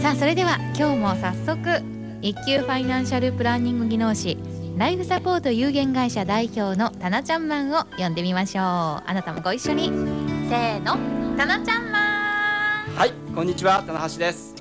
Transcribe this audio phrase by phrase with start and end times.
[0.00, 1.82] さあそれでは今日も早速
[2.22, 4.38] 一級ファイナンシャルプランニング技能士
[4.76, 8.64] ライフサポート有限会社代表のタナちゃんマンを呼んでみましょう。
[8.64, 9.88] あなたもご一緒に。
[9.88, 10.96] せーの
[11.36, 12.94] タナちゃんマン。
[12.94, 14.54] はい、こんにちは、棚橋です。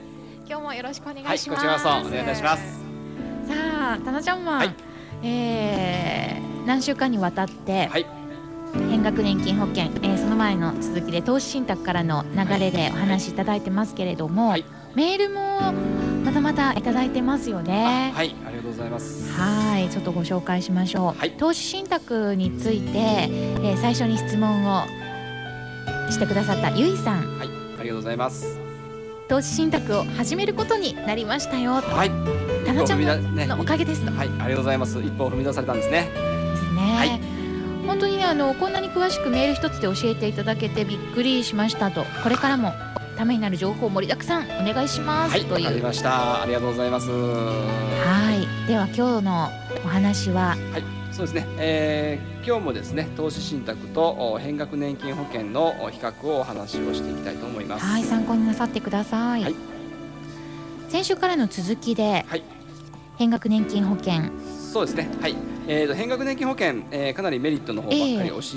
[0.48, 2.80] 今日もよろしくお願はいい、します、こちらこそお願いいたします。
[3.48, 3.54] さ
[3.94, 4.76] あタナちゃんマン、はい。
[5.22, 8.06] えー何週間にわたって、はい、
[8.90, 14.66] 変額年金保険、えーその前の続きで投資信託からの流れでお話しいただいてますけれども、はい
[14.98, 15.74] メールも
[16.26, 18.12] またまたいただいてますよね。
[18.16, 19.32] はい、ありがとうございます。
[19.32, 21.20] はい、ちょっとご紹介しましょう。
[21.20, 24.88] はい投資信託について、えー最初に質問を
[26.10, 27.48] してくださったゆいさん、はい、
[27.80, 28.60] ありがとうございます。
[29.30, 31.80] 投資信託を始めることになりましたよ。
[31.84, 32.10] とはい、
[32.66, 34.12] タナちゃんのおかげですと。
[34.12, 35.00] はい、ありがとうございます。
[35.00, 36.10] 一歩踏み出されたんですね。
[36.10, 36.96] ですね。
[36.96, 37.38] はい
[37.86, 42.04] 本当にねあのこんなに詳しくメール一つで教えていただけてびっくりしましたと。
[42.24, 42.74] これからも
[43.18, 45.84] ためになる情報盛りだくさんお願いします、はい、という。
[45.84, 46.44] ました。
[46.44, 47.10] ありがとうございます。
[47.10, 48.68] はい。
[48.68, 49.50] では今日の
[49.84, 50.50] お話は？
[50.50, 51.48] はい、そうですね。
[51.58, 57.86] えー今日もですね、投資信託とお変額年金保険のお比較をお話をしていきたいと思います。
[57.86, 59.44] はい参考になさってください。
[59.44, 59.56] はい
[60.88, 62.44] 先週からの続きで、はい
[63.18, 64.30] 変額年金保険
[64.72, 65.10] そうですね。
[65.20, 65.36] はい。
[65.68, 68.56] えーと変額年金保険、えーかなりメリットの方ばっかりええ押し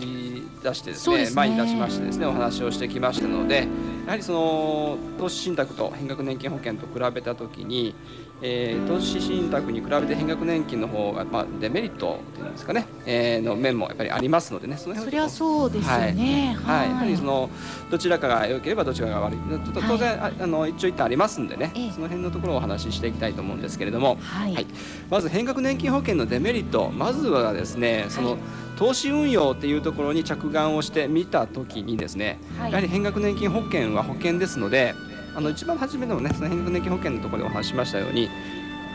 [0.62, 3.66] 出してですね、そうですね前に出しましてですね、お話をしてきましたので、
[4.10, 7.94] やはりその投資信託と変額年金保険と比べたときに、
[8.42, 16.56] えー投資信託に比べて変額年金の方がまあデメリットというんですかね、えーの面もやっぱりありますのでね、その辺そりゃそうですよね。
[16.60, 17.50] はい、やはりその
[17.88, 21.92] どちらかが良ければどちらかが悪い、ちょっと当然、ああの一長一短ありますんでね、ええ。
[21.92, 24.66] その辺のところをお話ししていきたいと思うんですけれども、はい、はい。
[25.08, 28.38] まず変額年金保険のデメリット、まずはですね、その
[28.76, 32.70] 投資運用っていうところに着眼をしてみたときにですね、はい。
[32.70, 34.94] やはり変額年金保険は保険ですので、
[35.34, 38.28] あの一番初めのね、その変額年金保険のところでお話ししましたように、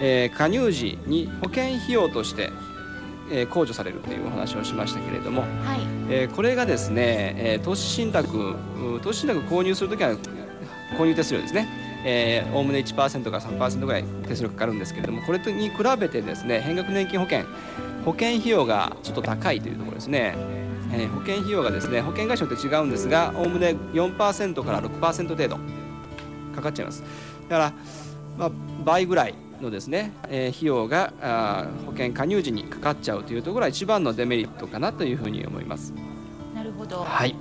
[0.01, 2.51] えー加入時に保険費用として、
[3.31, 5.49] えー控除されるというお話をしましたけれども、はい
[6.09, 8.55] えーこれがですね、えー投資信託、
[8.97, 10.11] う投資信託購入するときは
[10.97, 11.67] 購入手数料ですね、
[12.05, 17.43] えーおおむね1%から3%ぐらい手数料かかるんですけれども、これとに比べてですね、変額年金保険、
[18.03, 20.35] 保険費用がちょっと高いというところですね。
[20.93, 25.57] えー保険費用がですね、保険会社によって違うんですが、おおむね4%から6%程度
[26.55, 27.03] かかっちゃいます。
[27.49, 27.73] だから、
[28.37, 28.51] まあ、
[28.83, 35.93] 倍ぐらいのですね、えー費用があー保険加入時にかかっちゃうというところが一番のデメリットかなというふうに思います。
[36.53, 37.03] なるほど。
[37.03, 37.35] はい。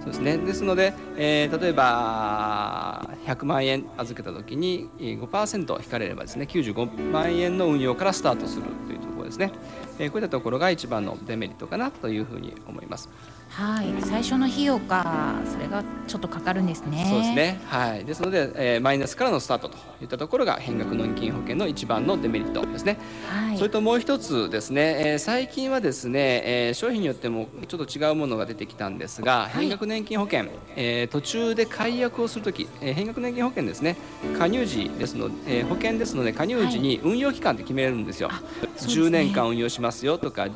[0.00, 0.36] そうですね。
[0.38, 9.52] ですので、えー例えば100万円預けたときにえー5%引かれればですね、95万円の運用からスタートするというところですね。
[9.96, 13.08] こういったところが一番のデメリットかなというふうに思います。
[13.56, 17.06] はい、最初の費用か、それがちょっとかかるんですね。
[17.08, 17.32] そうです。
[17.34, 17.60] ね。
[17.66, 18.04] はい。
[18.04, 22.98] ですので、えーマイナスからのスタートといったところが変額年金保険の一番のデメリットですね。
[23.28, 23.56] はい。
[23.56, 33.96] それともう一つですね、えー最近はですね、えー商品によってもちょっと違うものが出てきたんですが、い変額年金保険、えー途中で解約をするとき、えー変額年金保険ですね、
[34.36, 38.30] 加入時ですので、えー保険ですので、加入時に運用期間って決めれるんですよ。
[38.32, 40.48] あそうですね10年間運用しますよとか、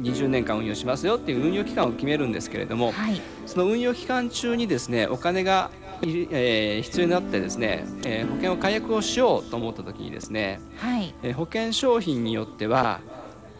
[0.00, 3.20] 20年間運用しますよっていう運用期間を決めるんですけれども、はい。
[3.46, 5.70] その運用期間中にですねお金が
[6.02, 11.14] えー必要になってですね、えー保険を解約をしようと思った時にですね、はい。
[11.22, 13.00] えー保険商品によっては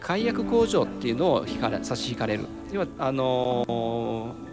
[0.01, 4.45] 解約控除っていうのを引かれ差し引かれる要はあのー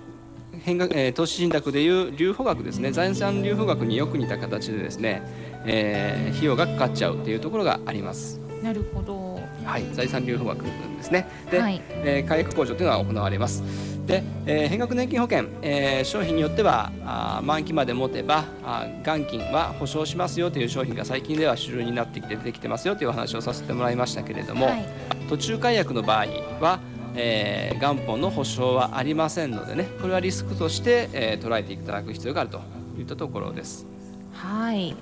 [0.61, 5.23] 変額えー投資信託でいう留保額ですね財産留保額によく似た形でですね、
[5.67, 8.41] えー費用がかかっちゃうっていうところがあります。
[8.63, 9.32] なるほど。
[9.65, 10.71] はい、財産留保額で
[11.03, 11.27] すね。
[11.51, 13.63] で、はいえー解約控除というのは行われます。
[14.07, 24.85] で、えー、変額年金保険、えー、商品によってはあ満期まで持てばあ元金は保証しますよという商品が最近では主流になってきて出てきてますよというお話をさせてもらいましたけれども、はい、
[25.29, 26.27] 途中解約の場合
[26.61, 26.81] は、
[27.15, 32.61] えー、元本の保証はありませんのでねこれはリスクとして、えー、捉えていただく必要があると
[32.99, 33.87] いったところです。
[34.33, 34.97] はい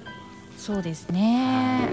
[0.60, 1.88] そうですね。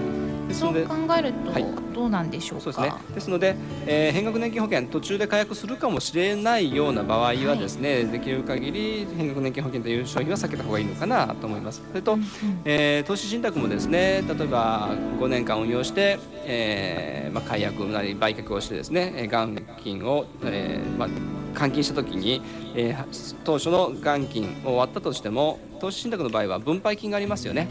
[0.52, 1.52] そう考えると
[1.94, 2.92] どうなんでしょうそうですね。
[3.14, 3.56] ですので、
[3.86, 11.82] えー、変額年金保険途中で解約するかもしれないような場合はですね、はい、できる限り変額年金保険という商品は避けた方がいいのかなと思います。
[11.88, 12.26] それと、うんうん、
[12.66, 21.08] えー、投資信託もですね、例えば5年間運用して、えー、まあ解約なり売却をしてですね、元金を、えー、まあ
[21.54, 22.42] 換金した時に、
[22.74, 27.66] えー、当初の元金を割ったとしても投資信託の場合は分配金がありますよね。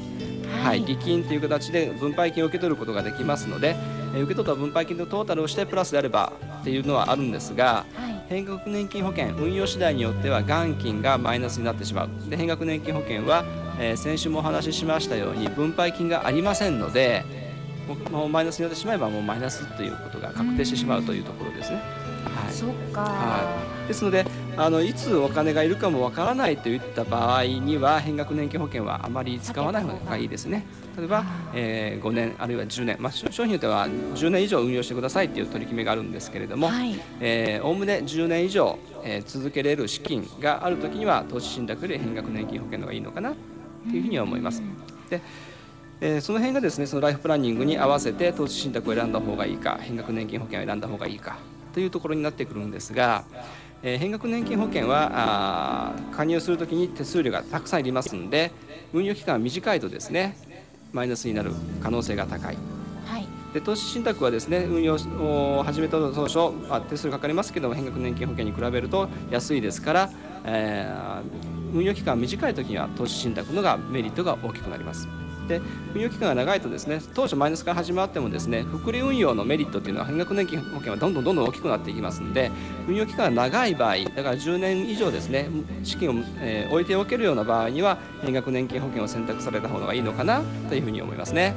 [0.64, 3.76] はい、利金という形で分配金を受け取ることができますので、
[4.16, 12.10] え受け取った分配金のトータルをしてプラスであればっていうのはあるんですが、はい、変額年金保険運用次第によっては元金がマイナスになってしまう。
[12.30, 13.46] で変額年金保険は、
[13.80, 17.24] えー、先週もお話ししましたように分配金がありませんので
[18.12, 21.78] もうマイナスになってしまえばもうマイナスということが確定してしまうというところですね。
[21.78, 23.88] はい、そっか、はい。
[23.88, 24.26] ですので
[24.60, 30.66] あのいつお金がいるかもわからないといった場合には変額年金保険はあまり使わない方がいいですね。
[30.98, 31.24] 例えば、
[31.54, 36.72] えー、5年あるいは10年、まあ、商品によっては10年以上運用してくださいという取り決めがあるんですけれども
[37.62, 43.36] おおむね10年以上、えー、続けれる資金があるときには投資信託より変額年金保険の方がいいのかな
[43.88, 44.64] というふうには思います。
[45.10, 45.22] で
[46.00, 51.40] えー、その辺がですねそのライフプランニングに合わせて投資信託を選んだ方がいいか変額年金保険を選んだ方がいいか
[51.74, 53.24] というところになってくるんですが、
[53.88, 58.52] えー、変額年金保険はあ加入するときに手数料がたくさんいりますので
[58.92, 60.36] 運用期間が短いとですね
[60.92, 61.52] マイナスになる
[61.82, 62.58] 可能性が高い。
[63.06, 66.40] はい、で投資信託はですね運用を始めた当初
[66.70, 70.10] あ手数料かかりますけども変額年金保険に比べると安いですから、
[70.44, 75.08] えー、運用期間が短い時には投資信託のがメリットが大きくなります。
[75.48, 75.62] で
[75.96, 82.52] 運用期間が長いとですね当初マイナスから始まってもですね複利運用のメリットというのは変額年金保険はどんどんどんどん大きくなっていきますので
[82.88, 85.50] 運用期間が長い場合だから10年以上ですね
[85.84, 91.56] 資金を、えー、置いておけるような場合には変額年金保険を選択された方がいいのかなというふうに思いますね。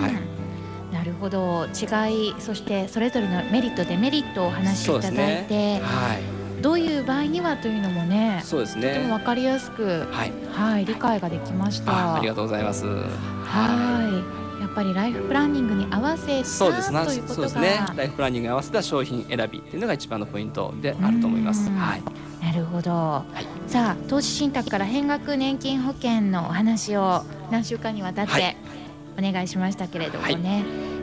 [0.00, 0.92] はい。
[0.92, 1.66] なるほど。
[1.66, 8.94] 違いそしてそれぞれのメリットデメリットをお話しいただいて、ね、はいどういう場合にはというのもねそうですね。
[8.94, 12.16] とても分かりやすく、はい、はい、理解ができました。
[12.16, 12.86] ありがとうございます。
[12.86, 13.04] は
[14.34, 14.60] い。
[14.60, 17.58] やっぱりライフプランニングに合わせたそうですということがそうです。
[17.58, 17.80] ね。
[17.96, 21.70] ライフプランニングに合わせた商品選びっていうのが一番のポイントであると思います。
[21.70, 22.02] はい。
[22.44, 28.56] なるほど、はい、さあ投資信託から変額年金保険のお話を何週間にわたって
[29.18, 30.38] お願いしましたけれどもね、はい、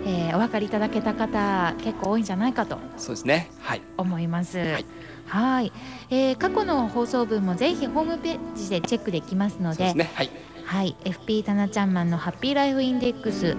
[0.06, 3.50] えー、お分かりいただけた方結構多いんじゃないかとそうですね。
[3.60, 3.82] はい。
[3.98, 4.58] 思います。
[4.60, 4.86] はい。
[5.28, 5.72] はい、
[6.12, 10.30] えー、過去の放送分もぜひホームページでチェックできますので、ね、はい、
[10.66, 13.58] はい、FP タナちゃんマンのハッピーライフインデックス、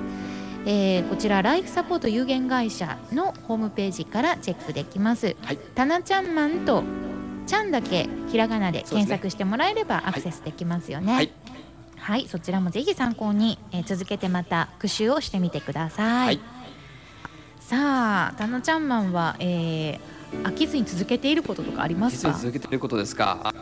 [0.64, 5.36] えー、こちらライフサポート有限会社のホームページからチェックできます。
[5.42, 6.84] はい、タナちゃんマンと
[7.46, 11.12] ちゃんだけひらがなで検索してもらえればアクセスできますよね。
[11.12, 11.32] はい、
[12.06, 16.26] はい、そちらもぜひ参考に、えー、続けてまた復習をしてみてください。
[16.26, 16.40] はい、
[17.58, 22.32] さあ、タナちゃんマンは、えー飽きずに続けていることとかありますか？
[22.32, 23.54] 続けていることですか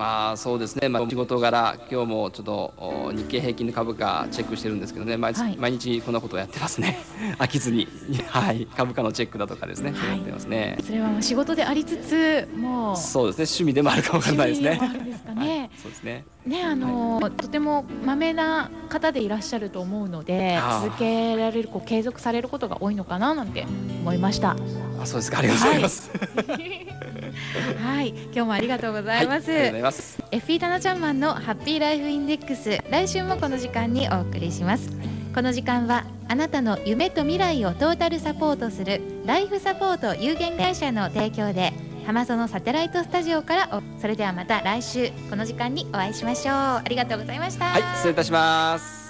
[0.00, 5.18] まあそうですね、まあ、仕事柄今日もちょっと日経平均の株価チェックしてるんですけどね。
[5.18, 6.98] 毎,、毎日こんなことをやってますね。
[7.36, 7.86] 飽きずに、
[8.26, 10.78] はい、株価のチェックだとかですね、はい、やってますね。
[10.82, 13.42] それはもう仕事でありつつもうそうですね。
[13.42, 14.80] 趣味でもあるかもしれないですね。
[15.04, 16.24] ですかね、 はい、そうですね。
[16.46, 23.66] ねあの、はい、とてもまめな方でいらっしゃると思うので続けられるこう継続されることが多いのかななんて
[24.00, 24.56] 思いました。
[24.98, 25.40] あそうですか。
[25.40, 26.10] ありがとうございます。
[26.46, 26.86] はい、
[28.32, 29.50] 今日もありがとうございます。
[29.50, 30.22] はい、ありがとうございます。
[30.30, 34.90] エフィータナちゃんマンのハッピーライフインデックス来週もこの時間にお送りします。
[35.34, 41.72] この時間はあなたの夢と未来をトータルサポートするライフサポート有限会社の提供で
[42.06, 49.09] 浜園サテライトスタジオからそれではまた来週この時間にお会いしましょうありがとうございましたはい失礼いたします